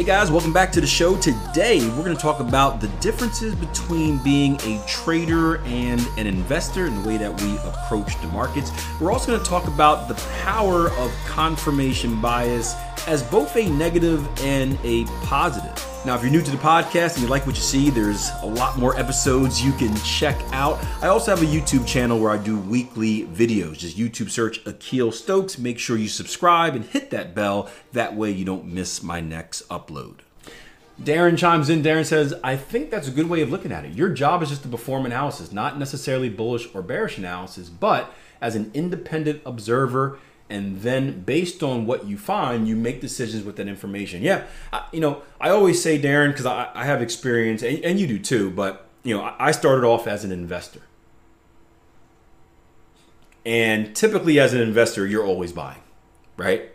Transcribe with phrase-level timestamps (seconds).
[0.00, 1.14] Hey guys, welcome back to the show.
[1.18, 6.86] Today, we're going to talk about the differences between being a trader and an investor
[6.86, 8.72] and the way that we approach the markets.
[8.98, 12.76] We're also going to talk about the power of confirmation bias
[13.06, 15.86] as both a negative and a positive.
[16.06, 18.46] Now, if you're new to the podcast and you like what you see, there's a
[18.46, 20.82] lot more episodes you can check out.
[21.02, 23.78] I also have a YouTube channel where I do weekly videos.
[23.78, 25.58] Just YouTube search Akil Stokes.
[25.58, 27.70] Make sure you subscribe and hit that bell.
[27.92, 30.20] That way you don't miss my next upload.
[31.02, 31.82] Darren chimes in.
[31.82, 33.92] Darren says, I think that's a good way of looking at it.
[33.92, 38.54] Your job is just to perform analysis, not necessarily bullish or bearish analysis, but as
[38.54, 40.18] an independent observer
[40.50, 44.22] and then based on what you find you make decisions with that information.
[44.22, 47.98] Yeah I, you know i always say darren because I, I, have experience and, and,
[47.98, 50.82] you do too but you know i started off as an investor.
[53.46, 55.82] And typically as an investor you're always buying
[56.36, 56.70] right?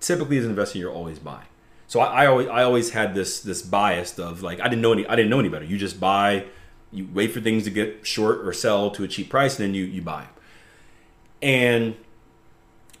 [0.00, 1.46] Typically as an investor you're always buying.
[1.88, 4.92] So I, I always i always had this this bias of like i didn't know
[4.92, 5.64] any i didn't know any better.
[5.64, 6.46] You just buy
[6.92, 9.74] you wait for things to get short or sell to a cheap price and then
[9.74, 10.26] you you buy
[11.42, 11.96] and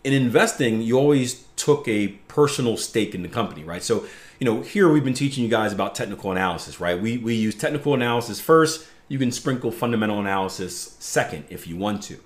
[0.06, 3.82] in investing, you always took a personal stake in the company, right?
[3.82, 4.06] So,
[4.38, 7.00] you know, here we've been teaching you guys about technical analysis, right?
[7.00, 8.86] We, we use technical analysis first.
[9.08, 12.20] You can sprinkle fundamental analysis second if you want to.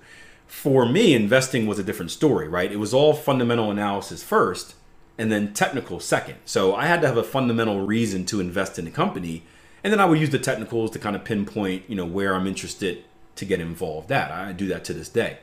[0.45, 2.71] For me, investing was a different story, right?
[2.71, 4.75] It was all fundamental analysis first
[5.17, 6.35] and then technical second.
[6.45, 9.41] So I had to have a fundamental reason to invest in the company.
[9.83, 12.45] And then I would use the technicals to kind of pinpoint, you know, where I'm
[12.45, 13.03] interested
[13.37, 14.29] to get involved at.
[14.29, 15.39] I do that to this day,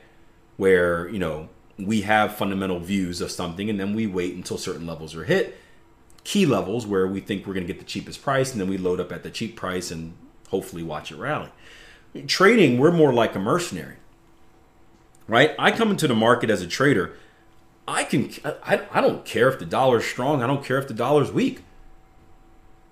[0.55, 4.85] where, you know, we have fundamental views of something and then we wait until certain
[4.85, 5.57] levels are hit
[6.23, 8.77] key levels where we think we're going to get the cheapest price and then we
[8.77, 10.13] load up at the cheap price and
[10.49, 11.49] hopefully watch it rally.
[12.27, 13.95] Trading we're more like a mercenary
[15.27, 15.53] right?
[15.59, 17.13] I come into the market as a trader
[17.87, 20.93] i can i, I don't care if the dollar's strong i don't care if the
[20.93, 21.63] dollar's weak.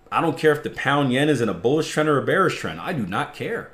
[0.09, 2.57] I don't care if the pound yen is in a bullish trend or a bearish
[2.57, 3.71] trend i do not care.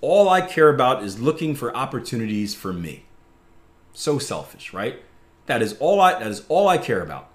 [0.00, 3.04] All i care about is looking for opportunities for me
[3.94, 5.00] so selfish, right?
[5.46, 7.30] That is all I that is all I care about.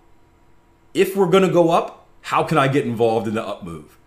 [0.93, 3.97] If we're going to go up, how can I get involved in the up move?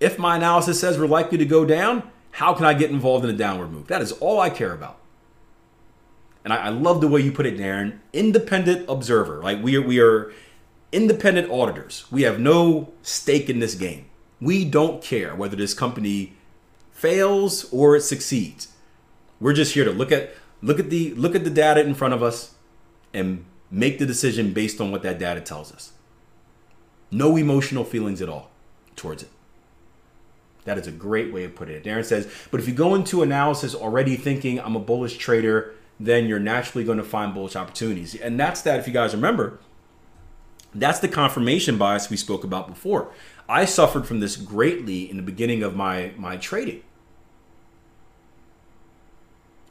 [0.00, 3.30] If my analysis says we're likely to go down, how can I get involved in
[3.30, 3.88] a downward move?
[3.88, 4.98] That is all I care about.
[6.42, 7.98] And I, I love the way you put it, Darren.
[8.12, 9.42] Independent observer.
[9.42, 10.32] Like we are, we are
[10.92, 12.06] independent auditors.
[12.10, 14.06] We have no stake in this game.
[14.40, 16.34] We don't care whether this company
[16.92, 18.68] fails or it succeeds.
[19.38, 20.30] We're just here to look at
[20.62, 22.54] Look at the look at the data in front of us
[23.14, 25.92] and make the decision based on what that data tells us.
[27.10, 28.50] No emotional feelings at all
[28.96, 29.30] towards it.
[30.64, 31.84] That is a great way of putting it.
[31.84, 36.26] Darren says, but if you go into analysis already thinking I'm a bullish trader, then
[36.26, 38.14] you're naturally going to find bullish opportunities.
[38.14, 39.58] And that's that, if you guys remember,
[40.74, 43.12] that's the confirmation bias we spoke about before.
[43.48, 46.82] I suffered from this greatly in the beginning of my, my trading.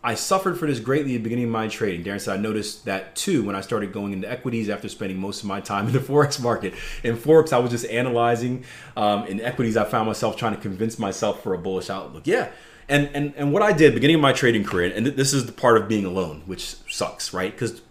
[0.01, 2.05] I suffered for this greatly at the beginning of my trading.
[2.05, 5.41] Darren said I noticed that too when I started going into equities after spending most
[5.41, 6.73] of my time in the forex market.
[7.03, 8.63] In forex, I was just analyzing.
[8.95, 12.25] Um, in equities, I found myself trying to convince myself for a bullish outlook.
[12.25, 12.49] Yeah,
[12.87, 15.51] and and and what I did beginning of my trading career, and this is the
[15.51, 17.51] part of being alone, which sucks, right?
[17.51, 17.81] Because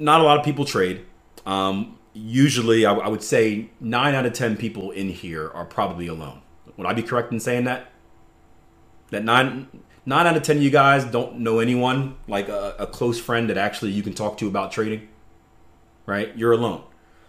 [0.00, 1.06] not a lot of people trade.
[1.46, 6.08] Um, usually, I, I would say nine out of ten people in here are probably
[6.08, 6.42] alone.
[6.76, 7.92] Would I be correct in saying that?
[9.10, 9.68] That nine
[10.06, 13.50] nine out of ten of you guys don't know anyone like a, a, close friend
[13.50, 15.08] that actually you can talk to about trading
[16.06, 16.36] right?
[16.36, 16.84] You're alone.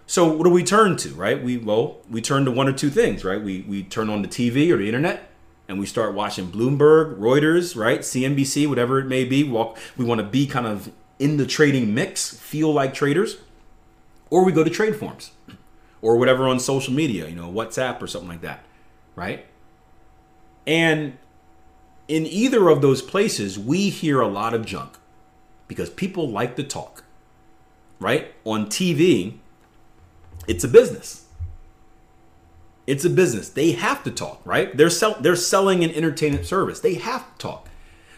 [0.06, 1.44] So what do we turn to right?
[1.44, 3.42] We well we turn to one or two things right?
[3.42, 5.30] We we turn on the tv or the internet
[5.68, 8.00] and we start watching bloomberg reuters right?
[8.00, 9.44] Cnbc whatever it may be.
[9.44, 13.38] Walk we want to be kind of in the trading mix feel like traders.
[14.30, 15.32] Or we go to trade forums
[16.02, 18.64] or whatever on social media you know whatsapp or something like that
[19.16, 19.46] right?
[20.66, 21.18] And
[22.08, 24.98] in either of those places, we hear a lot of junk
[25.68, 27.04] because people like to talk,
[28.00, 28.34] right?
[28.46, 29.38] On TV,
[30.48, 31.26] it's a business.
[32.86, 33.50] It's a business.
[33.50, 34.76] They have to talk, right?
[34.76, 36.80] They're sell- they're selling an entertainment service.
[36.80, 37.70] They have to talk.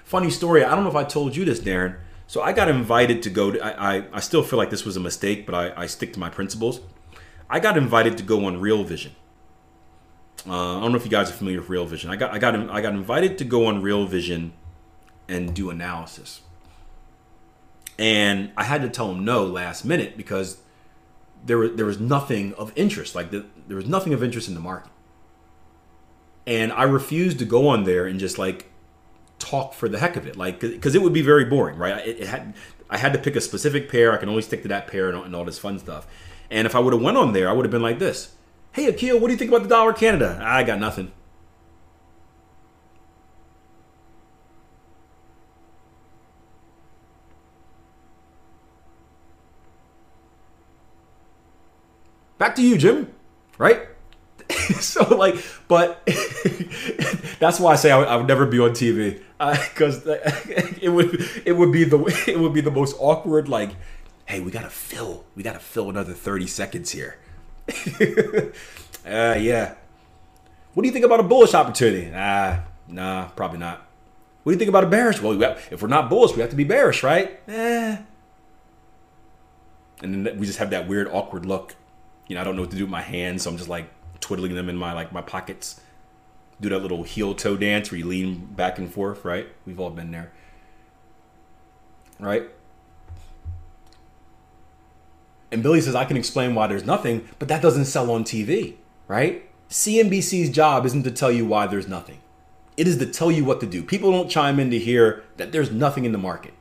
[0.04, 0.64] Funny story.
[0.64, 1.98] I don't know if I told you this, Darren.
[2.28, 3.60] So I got invited to go to.
[3.60, 6.20] I I, I still feel like this was a mistake, but I, I stick to
[6.20, 6.82] my principles.
[7.50, 9.14] I got invited to go on Real Vision.
[10.48, 12.10] Uh, I don't know if you guys are familiar with Real Vision.
[12.10, 14.54] I got I got I got invited to go on Real Vision
[15.28, 16.42] and do analysis,
[17.98, 20.60] and I had to tell them no last minute because
[21.46, 23.16] there was there was nothing of interest.
[23.16, 24.92] Like the, there was nothing of interest in the market,
[26.48, 28.72] and I refused to go on there and just like
[29.40, 32.06] talk for the heck of it, like because it would be very boring, right?
[32.06, 32.54] It, it, had
[32.90, 34.14] I had to pick a specific pair.
[34.14, 36.08] I can only stick to that pair and and all this fun stuff.
[36.52, 38.36] And if I would have went on there, I would have been like this:
[38.72, 40.40] Hey, Akil, what do you think about the dollar Canada?
[40.42, 41.12] I got nothing.
[52.38, 53.14] Back to you, Jim.
[53.58, 53.82] Right?
[54.80, 55.36] so like,
[55.68, 56.02] but
[57.40, 60.18] that's why I say I would, I would never be on TV because uh,
[60.82, 63.50] it would it would be the it would be the most awkward.
[63.50, 63.72] Like,
[64.26, 67.20] hey, we gotta fill we gotta fill another thirty seconds here.
[69.06, 69.76] uh, yeah.
[70.74, 72.12] What do you think about a bullish opportunity?
[72.14, 73.88] Ah, nah, probably not.
[74.44, 75.22] What do you think about a bearish?
[75.22, 77.40] Well, we have, if we're not bullish, we have to be bearish, right?
[77.48, 77.98] Eh.
[80.02, 81.76] And then we just have that weird, awkward look.
[82.28, 83.90] You know, I don't know what to do with my hands, so I'm just like
[84.20, 85.82] twiddling them in my like my pockets.
[86.62, 89.48] Do that little heel toe dance where you lean back and forth, right?
[89.66, 90.32] We've all been there.
[92.20, 92.50] Right?
[95.52, 98.76] And Billy says, I can explain why there's nothing, but that doesn't sell on TV,
[99.08, 99.44] right?
[99.70, 102.20] CNBC's job isn't to tell you why there's nothing.
[102.78, 103.84] It is to tell you what to do.
[103.84, 106.54] People don't chime in to hear that there's nothing in the market.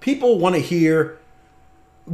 [0.00, 1.18] People want to hear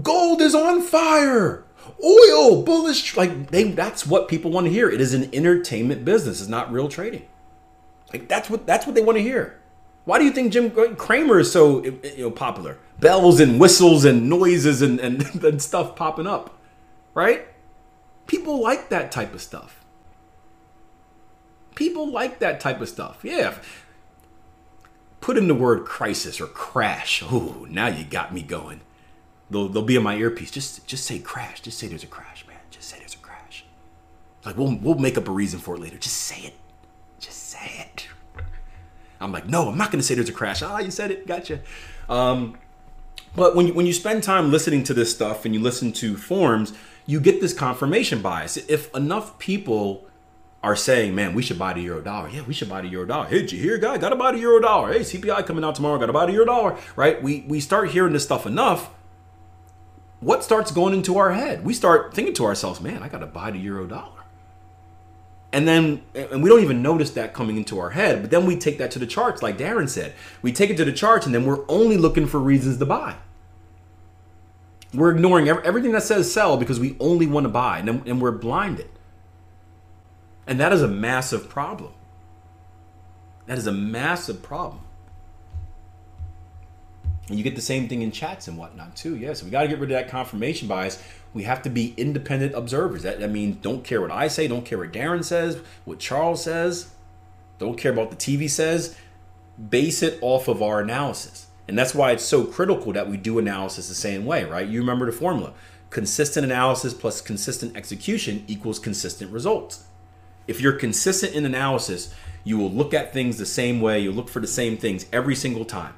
[0.03, 1.65] gold is on fire
[2.05, 6.41] oil bullish like they that's what people want to hear it is an entertainment business
[6.41, 7.27] it's not real trading
[8.13, 9.58] like that's what that's what they want to hear
[10.09, 14.29] why do you think jim cramer is so you know popular bells and whistles and
[14.29, 16.59] noises and, and, and stuff popping up
[17.15, 17.47] right
[18.27, 19.85] people like that type of stuff
[21.75, 23.55] people like that type of stuff yeah
[25.21, 28.81] put in the word crisis or crash oh now you got me going
[29.51, 30.51] they'll they'll be in my earpiece.
[30.51, 31.61] Just just say crash.
[31.61, 32.59] Just say there's a crash, man.
[32.71, 33.65] Just say there's a crash.
[34.45, 35.99] Like we'll we'll make up a reason for it later.
[35.99, 36.55] Just say it.
[37.19, 38.08] Just say it.
[39.21, 40.63] I'm like, no, I'm not gonna say there's a crash.
[40.63, 41.27] Ah, you said it.
[41.27, 41.61] Gotcha.
[42.09, 42.59] Um,
[43.37, 46.17] but when you, when you spend time listening to this stuff and you listen to
[46.17, 46.73] forums,
[47.07, 48.57] you get this confirmation bias.
[48.57, 50.07] If enough people
[50.63, 52.29] are saying, man, we should buy the euro dollar.
[52.31, 53.27] Yeah, we should buy the euro dollar.
[53.27, 53.99] Hey, did you hear, guy?
[53.99, 54.93] Got to buy the euro dollar.
[54.93, 55.99] Hey, CPI coming out tomorrow.
[55.99, 56.77] Got to buy the euro dollar.
[56.97, 57.23] Right?
[57.23, 58.91] We we start hearing this stuff enough
[60.21, 61.65] what starts going into our head?
[61.65, 64.25] We start thinking to ourselves, man, I got to buy the euro dollar.
[65.53, 68.57] And then, and we don't even notice that coming into our head, but then we
[68.57, 70.15] take that to the charts, like Darren said.
[70.43, 73.17] We take it to the charts, and then we're only looking for reasons to buy.
[74.93, 78.91] We're ignoring everything that says sell because we only want to buy, and, we're blinded.
[80.47, 81.93] And that is a massive problem.
[83.47, 84.83] That is a massive problem.
[87.29, 89.17] And you get the same thing in chats and whatnot too.
[89.17, 91.03] Yeah, so we got to get rid of that confirmation bias.
[91.35, 93.03] We have to be independent observers.
[93.03, 96.43] That, that means don't care what I say, don't care what Darren says, what Charles
[96.43, 96.89] says,
[97.59, 98.97] don't care about the TV says.
[99.71, 101.49] Base it off of our analysis.
[101.67, 104.67] And that's why it's so critical that we do analysis the same way, right?
[104.67, 105.53] You remember the formula
[105.91, 109.85] consistent analysis plus consistent execution equals consistent results.
[110.47, 114.29] If you're consistent in analysis, you will look at things the same way, you'll look
[114.29, 115.95] for the same things every single time.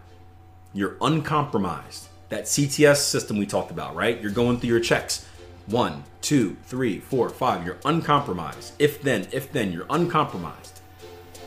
[0.73, 2.07] You're uncompromised.
[2.29, 4.21] That CTS system we talked about, right?
[4.21, 5.27] You're going through your checks.
[5.67, 7.67] One, two, three, four, five.
[7.67, 8.75] You're uncompromised.
[8.79, 10.81] If then, if then, you're uncompromised.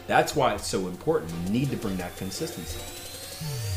[0.07, 1.31] That's why it's so important.
[1.45, 3.72] We need to bring that consistency.